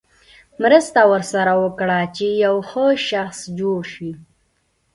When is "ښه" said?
2.69-2.85